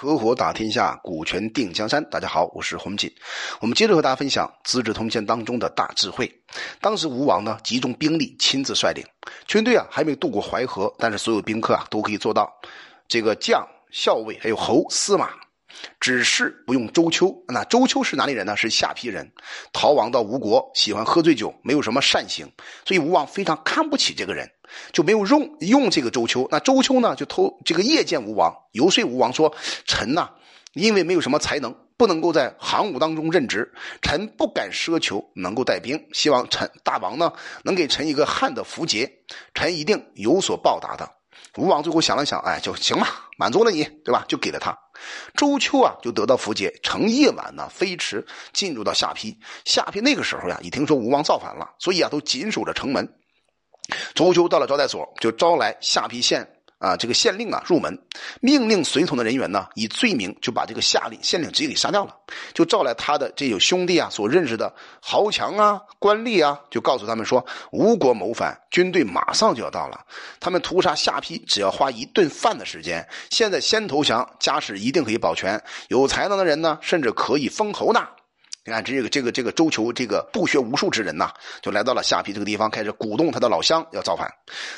[0.00, 2.08] 合伙打天下，股权定江山。
[2.08, 3.12] 大家好，我是洪锦。
[3.58, 6.32] 我们接着和大家分享《资治通鉴》当中的大智慧。
[6.80, 9.04] 当时吴王呢，集中兵力，亲自率领
[9.48, 12.48] 军队啊，还没有渡过淮河，但是所有宾客啊，都可以做到
[13.08, 15.30] 这个将、校尉还有侯、司马。
[16.00, 18.56] 只是不用周丘，那周丘是哪里人呢？
[18.56, 19.30] 是下邳人，
[19.72, 22.50] 逃亡到吴国，喜欢喝醉酒，没有什么善行，
[22.84, 24.50] 所以吴王非常看不起这个人，
[24.92, 26.46] 就没有用用这个周丘。
[26.50, 29.54] 那周丘呢，就偷这个夜见吴王，游说吴王说
[29.86, 30.30] ：“臣呐，
[30.74, 37.32] 因为没有什么才能，不能够在行伍当中任职，臣不敢奢求能够带兵，希望臣大王呢
[37.64, 39.10] 能给臣一个汉的符节，
[39.54, 41.08] 臣一定有所报答的。”
[41.56, 44.24] 吴王最后想了想，哎，就行吧，满足了你，对吧？
[44.28, 44.76] 就给了他。
[45.34, 49.36] 周丘啊，就得到符节，乘夜晚呢飞驰进入到下邳。
[49.64, 53.08] 下邳那个时候呀，已听说吴王造反了，所以啊，都紧守着城门。
[54.14, 56.57] 周丘到了招待所，就招来下邳县。
[56.78, 57.98] 啊，这个县令啊，入门，
[58.40, 62.14] 命令随从的人员呢，以罪名就把这个下令县令直接给杀掉了，
[62.54, 70.00] 就召来他的这有兄弟啊，所认识的豪强啊、官吏啊，就告诉他们说，吴国谋反，军队马上就要到了，
[70.38, 78.06] 他们屠杀下邳只要花一顿饭的时间，现在先投降，家世一定可以保全，有才能的人呢，甚至可以封侯呢。
[78.68, 84.30] 你看，这个这个这个周求这个不学无术之人呐，就来到了下邳这个地方，开始鼓动他的老乡要造反。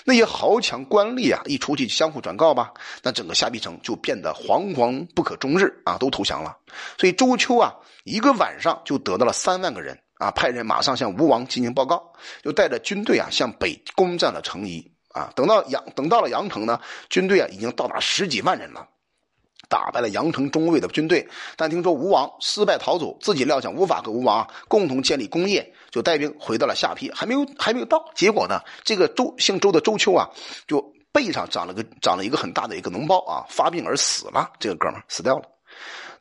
[0.04, 6.56] 那些豪强官吏啊，一出去相互转告吧，那整个下邳城就变得惶惶不可终日啊，都投降了。
[6.98, 7.74] 所以周丘啊，
[8.04, 12.00] 一个晚上就得到了三万个人啊，派人马上向吴王进行报告，
[12.44, 15.32] 就带着军队啊向北攻占了城邑啊。
[15.34, 18.86] 等到阳等到了阳城呢，军队啊已经到达十几万人了。
[19.70, 21.26] 打败了阳城中卫的军队，
[21.56, 28.04] 但听说吴王失败逃走，自己料想无法和吴王共同建立功业，就带兵回到了下邳，还没有还没有到。
[28.16, 30.28] 结果呢，这个周姓周的周丘啊，
[30.66, 34.50] 就背上长了个长了一个很大的一个脓包啊，发病而死了。
[34.58, 35.44] 这个哥们死掉了。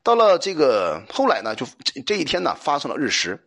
[0.02, 1.66] 到了这个后来呢，就
[2.06, 3.38] 这一天呢，发生了日食。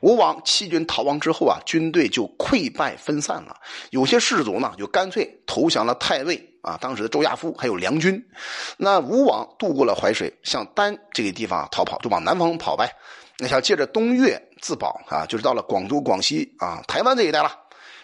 [0.00, 3.56] 吴王弃军逃亡之后啊，军队就溃败分散了。
[3.90, 8.22] 有些士族呢，就干脆投降了太尉啊，当时的周亚夫还有梁军。
[8.76, 12.90] 那吴王渡过了淮水，向丹这个地方逃跑，就往南方跑呗。
[13.38, 17.52] 那想借着东越自保啊，就是到了广州、广西啊、台湾这一带了。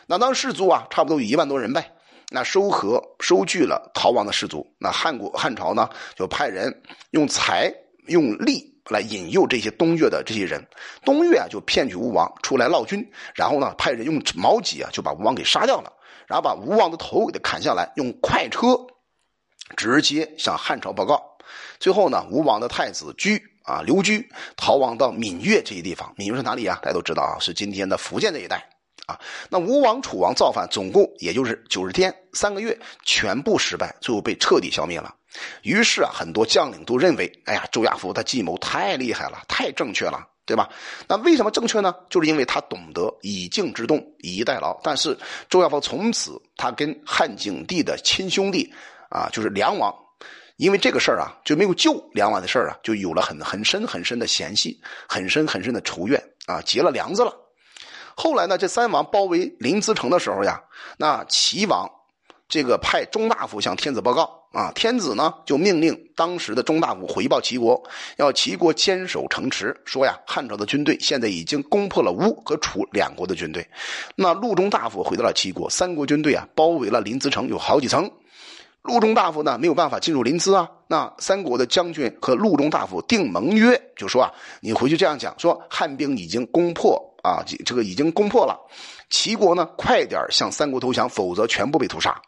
[0.06, 1.92] 那当士族啊，差不多有一万多人呗。
[2.30, 6.82] 那收合收据了逃亡的士族，那汉国汉朝呢，就派人
[7.12, 7.72] 用财
[8.06, 8.77] 用力。
[8.88, 10.66] 来引诱这些东越的这些人，
[11.04, 15.92] 东越啊就骗取吴王出来闹军，然后呢派人用矛戟啊就把吴王给杀掉了，
[16.26, 18.78] 然后把吴王的头给他砍下来，用快车
[19.76, 21.22] 直接向汉朝报告。
[21.78, 26.78] 最后呢，吴王的太子居啊刘居逃亡到闽越这些地方，闽越是哪里啊？
[26.82, 28.68] 大家都知道啊，是今天的福建这一带
[29.06, 29.18] 啊。
[29.50, 35.14] 那吴王、楚王造反，总共也就是九十天，三个月全部失败，最后被彻底消灭了。
[35.62, 40.68] 于是啊，很多将领都认为，哎呀，周亚夫他计谋太厉害了，太正确了，对吧？
[41.08, 41.94] 那为什么正确呢？
[42.08, 44.78] 就是因为他懂得以静制动，以逸待劳。
[44.82, 45.16] 但是
[45.48, 48.72] 周亚夫从此他跟汉景帝的亲兄弟
[49.10, 49.94] 啊，就是梁王，
[50.56, 57.34] 因为这个事儿啊，就没有救梁王的事儿啊，就有了很很深很深的嫌隙，很深很深的仇怨啊，结了梁子了。
[58.16, 60.60] 后来呢，这三王包围临淄城的时候呀，
[60.96, 61.88] 那齐王
[62.48, 64.34] 这个派中大夫向天子报告。
[64.50, 67.80] 啊，天子呢就命令当时的中大夫回报齐国，
[68.16, 73.64] 要齐国坚守城池，说呀，汉朝的军队现在已经攻破了吴和楚两国的军队。
[74.16, 78.10] 那陆中大夫回到了齐国，三国军队啊包围了临淄城，有好几层。
[78.80, 80.66] 陆中大夫呢没有办法进入临淄啊。
[80.86, 84.32] 那三国的将军和陆中大夫定盟约，就说啊，
[84.62, 88.58] 你回去这样讲，说汉兵已经攻破啊，这个已经攻破了，
[89.10, 92.18] 齐国呢快点向三国投降，否则全部被屠杀。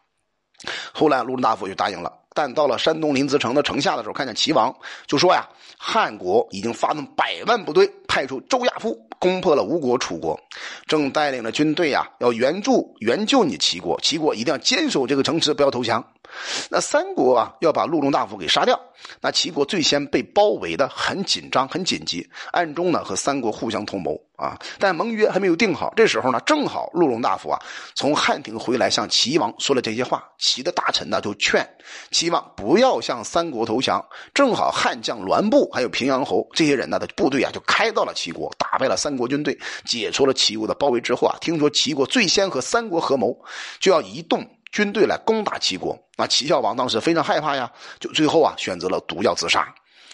[0.91, 2.11] 后来，陆中大夫就答应了。
[2.33, 4.73] 但到了山东临淄城的城下的时候，看见齐王，
[5.05, 5.45] 就说呀
[5.77, 10.39] ：“汉国已经发动百万部队，派出周亚夫攻破了吴国、楚国，
[10.87, 13.99] 正带领着军队呀，要援助援救你齐国。
[14.01, 16.01] 齐国一定要坚守这个城池，不要投降。”
[16.69, 18.79] 那三国啊，要把陆中大夫给杀掉。
[19.19, 24.57] 那齐国最先被包围的很紧张、很紧急，暗中呢和三国互相同谋啊。
[24.77, 27.59] 但盟约还没有定好，这时候呢，正好陆中大夫啊
[27.95, 30.23] 从汉庭回来，向齐王说了这些话。
[30.37, 31.67] 齐的大臣呢就劝
[32.11, 34.03] 齐王不要向三国投降。
[34.33, 43.35] 正好汉将栾布还有平阳侯这些人呢的部队啊就开到了齐国，打败了三国军队，解除了齐国的包围之后啊，听说齐国最先和三国合谋，
[43.79, 44.47] 就要移动。
[44.71, 49.73] 军队来攻打齐国，那齐孝王当时非常害怕呀，就最后啊选择了毒药自杀。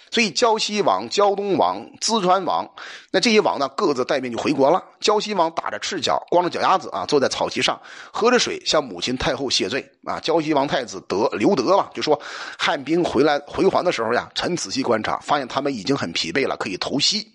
[0.10, 2.70] 所以胶西王、胶东王、淄川王，
[3.12, 4.84] 那这些王呢，各自带兵就回国了。
[5.00, 7.80] 胶西王打着赤脚，光着脚丫子啊，坐在草席上，
[8.12, 10.20] 喝着水，向母亲太后谢罪啊。
[10.20, 12.20] 胶西王太子德刘德嘛，就说
[12.58, 17.34] 汉兵回来回还的时候呀，臣仔细观察，发现他们已经很疲惫了，可以投西。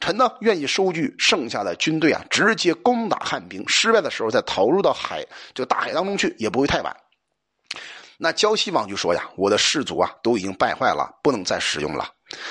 [0.00, 5.24] 臣呢，愿意收据剩下的军队啊，直接攻打汉兵，失败的时候再投入到海
[5.54, 6.96] 这个大海当中去，也不会太晚。
[8.20, 12.10] 那胶西王就说呀：“我的士卒啊，都已经败坏了，不能再使用了。”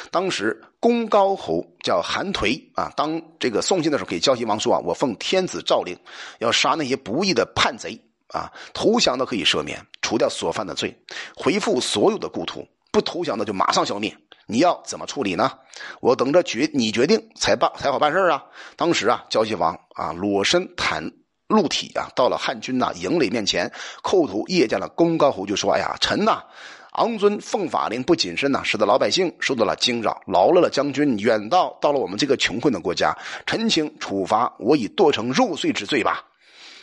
[0.09, 5.95] 当时公高侯叫韩颓啊，当这个送信的时候，给胶西王说啊：“我奉天子诏令，
[6.39, 10.97] 要杀那些不义的叛贼啊，投降的可以赦免，除掉所犯的罪，
[11.35, 12.61] 回复所有的故土；
[12.91, 14.17] 不投降的就马上消灭。
[14.47, 15.51] 你要怎么处理呢？
[15.99, 18.41] 我等着决你决定才办才好办事啊。”
[18.77, 21.11] 当时啊，胶西王啊，裸身袒。
[21.47, 23.71] 陆体啊，到了汉军呐营垒面前，
[24.03, 26.43] 叩头谒见了公高侯，就说：“哎呀，臣呐，
[26.91, 36.25] 昂尊奉法令不谨慎呐，使得老百姓受到了惊扰，劳累了将军远道到了我们这个穷困的国家，臣请处罚我以剁成肉碎之罪吧。”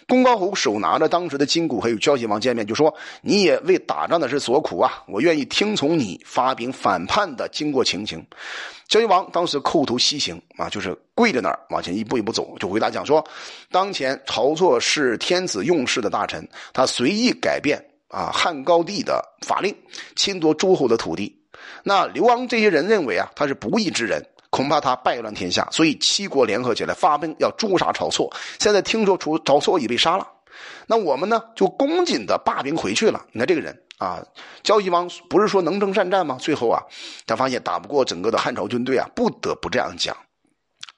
[0.06, 8.24] 公高侯手拿着当时的金鼓，还有胶西王见面，就说：“你也为打仗的事所苦啊，我愿意听从你发兵反叛的经过情形。”
[8.86, 13.24] 胶西王当时叩头西行啊，就是跪在那儿往前一步一步走，就回答讲说
[13.72, 19.74] ：“当前晁错是天子用事的大臣，他随意改变啊汉高帝的法令，
[20.16, 21.34] 侵夺诸侯的土地。
[21.82, 24.22] 那刘昂这些人认为啊，他是不义之人。”
[24.54, 28.32] 恐怕他败乱天下，所以七国联合起来发兵要诛杀晁错。
[28.60, 30.24] 现在听说楚晁错已被杀了，
[30.86, 33.20] 那我们呢就恭谨的罢兵回去了。
[33.32, 34.24] 你看这个人啊，
[34.62, 36.38] 胶西王不是说能征善战吗？
[36.40, 36.80] 最后啊，
[37.26, 40.16] 他发现打不过整个的汉朝军队啊，不得不这样讲。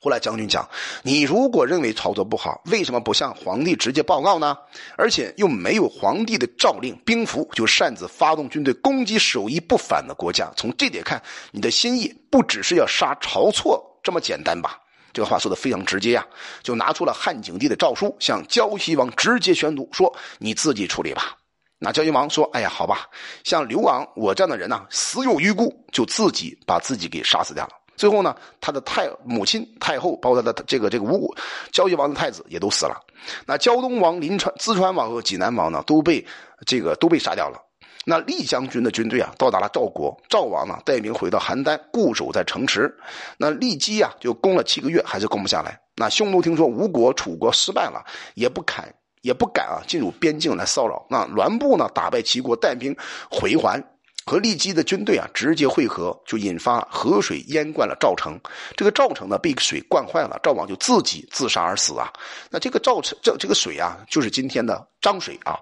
[0.06, 0.68] 后来将军讲
[1.02, 4.56] ：“你如果认为操作不好，为什么不向皇帝直接报告呢？
[4.96, 10.48] 而且又没有皇帝的诏令，兵符就擅自发动军队攻击守一不反的国家。
[10.56, 11.20] 从这点看，
[11.50, 14.78] 你的心意不只是要杀晁错这么简单吧？”
[15.12, 16.24] 这个话说的非常直接呀，
[16.62, 21.34] 就拿出了汉景帝的诏书，向胶西王直接宣读说：“你自己处理吧。”
[21.80, 23.08] 那胶西王说：“哎呀，好吧，
[23.42, 31.34] 像刘昂我这样的人呢，死有余辜，就自己把自己给杀死掉了。”最后呢，他的太母亲太后，包括他的这个这个五
[31.72, 33.00] 胶西王的太子也都死了。
[33.46, 36.24] 那胶东王、临川、淄川王和济南王呢，都被
[36.66, 37.60] 这个都被杀掉了。
[38.08, 42.94] 那厉将军的军队啊，到达了赵国，赵王呢带兵回到邯郸，固守在城池。
[43.36, 45.80] 那骊姬啊，就攻了七个月，还是攻不下来。
[45.96, 48.04] 那匈奴听说吴国、楚国失败了，
[48.34, 51.04] 也不敢也不敢啊进入边境来骚扰。
[51.10, 52.94] 那栾布呢，打败齐国，带兵
[53.28, 53.82] 回还。
[54.28, 58.36] 和骊姬的军队啊直接汇合，就引发河水淹灌了赵城。
[58.76, 62.12] 这个赵城呢被水灌坏了，赵王就自己自杀而死啊。
[62.50, 65.56] 那这个赵城这这个水啊，就是今天的漳水啊。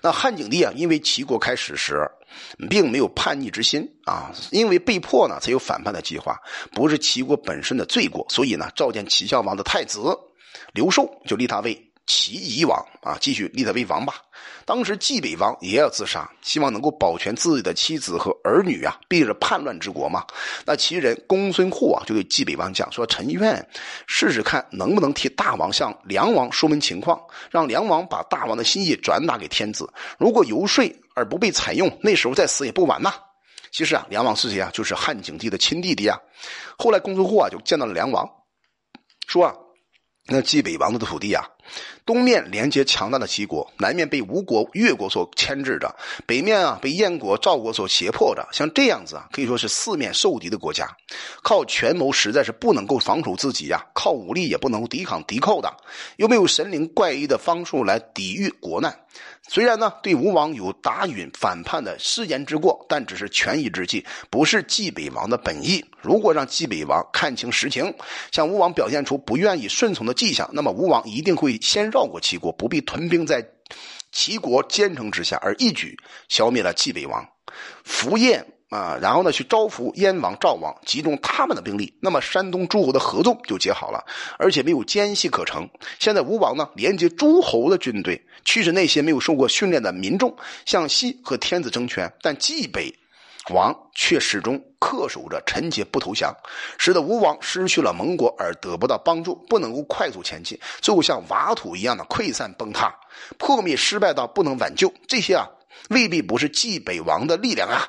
[0.00, 2.08] 那汉景帝啊，因为齐国开始时
[2.68, 6.38] 并没有叛逆之心啊，因为被迫呢才有反叛的计划，
[6.70, 10.16] 不是齐国本身的罪过，所以呢召见齐孝王的太子
[10.72, 11.89] 刘寿，就立他为。
[12.06, 14.14] 齐夷王啊，继续立他为王吧。
[14.64, 20.24] 当时冀北王也要自杀，希望能够保全自己的妻子和儿女啊，避着叛乱之国嘛。
[20.64, 23.64] 那齐人公孙护啊，就对冀北王讲说：“臣愿
[24.06, 27.20] 试试看，能不能替大王向梁王说明情况，
[27.50, 29.88] 让梁王把大王的心意转达给天子。
[30.18, 33.14] 如果游说而不被采用，那时候再死也不晚呐。”
[33.70, 34.68] 其实啊，梁王是谁啊？
[34.72, 36.18] 就是汉景帝的亲弟弟啊。
[36.76, 38.28] 后来公孙护啊，就见到了梁王，
[39.28, 39.54] 说啊。
[40.26, 41.44] 那冀北王的土地啊，
[42.04, 45.94] 东面连接强大的齐国，南面被吴国、越国所牵制着，
[46.26, 48.46] 北面啊被燕国、赵国所胁迫着。
[48.52, 50.88] 像这样子啊，可以说是四面受敌的国家，
[51.42, 55.72] 靠权谋实在是不能够防守自己呀，靠武力也不能抵抗敌寇的，
[56.16, 58.96] 又没有神灵怪异的方术来抵御国难。
[59.48, 65.84] 虽然呢，对吴王有打允反叛的失言之过，但只是权宜之计，不是冀北王的本意。
[66.00, 67.92] 如果让冀北王看清实情，
[68.30, 73.46] 向吴王表现出不愿意顺从的迹象，那么吴王一定会先绕过齐国，不必屯兵在
[74.12, 75.96] 齐国坚城之下，而一举
[76.28, 77.28] 消灭了冀北王。
[77.84, 78.46] 符燕。
[78.70, 84.06] 啊，然后呢，去招抚燕王、赵王，集中他们的兵力，那么山东诸侯的合纵就结好了，
[84.38, 85.68] 而且没有间隙可乘。
[85.98, 90.32] 现在吴王呢，连接诸侯的军队，驱使那些没有受过训练的民众
[90.66, 92.94] 向西和天子争权，但冀北
[93.50, 96.34] 王却始终恪守着臣节不投降，
[96.78, 102.94] 使得吴王失去了盟国而得不到帮助，不能够快速前进，最后像瓦土一样的溃散崩塌，
[103.38, 104.92] 破灭失败到不能挽救。
[105.06, 105.46] 这些啊，
[105.90, 107.86] 未必不是冀北王的力量啊。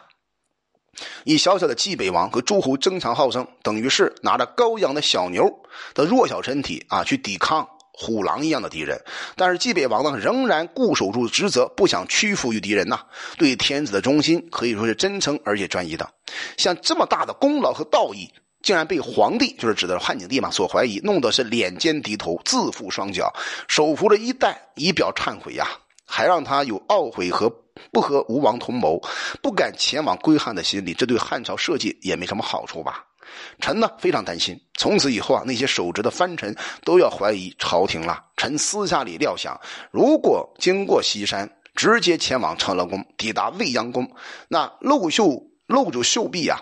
[1.24, 5.50] 以小小的冀北王和诸侯争强好胜，等于是拿着羔羊的小牛
[5.94, 7.68] 的弱小身体啊，去抵抗
[8.01, 9.00] 虎狼一样的敌人。
[9.36, 13.00] 但是济北王呢，仍然固守住职责，不想屈服于敌人呐。
[13.38, 16.10] 对天子的忠心可以说是真诚而且专一的。
[16.58, 18.27] 像这么大的功劳和道义，
[18.63, 23.31] 竟然被皇帝，就是指的汉景帝嘛，所怀疑，弄得是脸尖低头，自负双脚，
[23.67, 25.67] 手扶着衣带，以表忏悔呀。
[26.13, 27.50] 还让他有懊悔和
[27.89, 29.01] 不和吴王同谋，
[29.41, 33.05] 不敢前往归汉的心理，这对汉朝社稷也没什么好处吧？
[33.59, 38.23] 臣呢非常担心，从此以后啊，那些守职的藩臣都要怀疑朝廷了。
[38.38, 39.59] 臣私下里料想，
[39.91, 44.09] 如果经过西山，直接前往长乐宫，抵达未央宫，
[44.47, 46.59] 那露袖露着袖臂啊。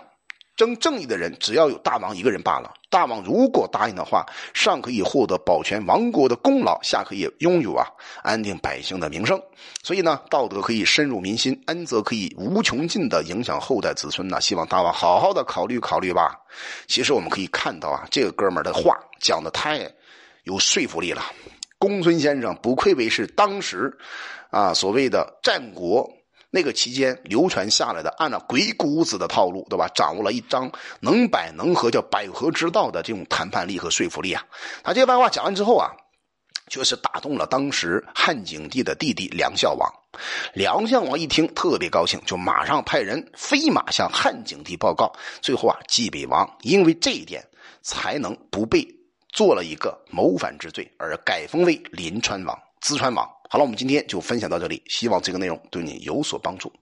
[0.60, 2.70] 争正义的人，只要有大王一个人罢了。
[2.90, 7.86] 大王如果答应的话，上可以获得保全王国的功劳，下可以拥有啊
[8.22, 9.40] 安定百姓的名声。
[9.82, 14.38] 所以呢，道德可以深入民心，恩泽可以无穷尽的影响后代子孙呢。
[14.38, 16.38] 希望大王好好的考虑考虑吧。
[16.86, 19.90] 其实我们可以看到啊，这个哥们的话讲的太
[20.44, 21.22] 有说服力了。
[21.78, 23.90] 公孙先生不愧为是当时
[24.50, 26.06] 啊所谓的战国。
[26.50, 29.88] 那个期间流传下来的，按照鬼谷子的套路，对吧？
[29.94, 34.42] 掌握了一张能百能和，叫百合之道的这种谈判力和说服力啊。
[34.82, 35.90] 他这番话讲完之后啊，
[36.68, 39.88] 确实打动了当时汉景帝的弟弟梁孝王。
[40.52, 45.12] 梁孝王一听特别高兴，就马上派人飞马向汉景帝报告。
[45.40, 47.46] 最后啊，济北王因为这一点，
[47.82, 48.84] 才能不被
[49.32, 53.24] 做了一个谋反之罪，而改封为临川王、淄川王。
[53.52, 56.72] 好了，我们今天就分享到这里，希望这个内容对你有所帮助。